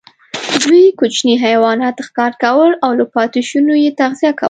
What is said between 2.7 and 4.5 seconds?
او له پاتېشونو یې تغذیه کوله.